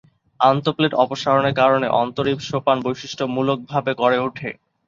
[0.39, 4.49] আন্তঃপ্লেট অপসারণের কারণে অন্তরীপ সোপান বৈশিষ্ট্যমূলকভাবে গড়ে উঠে।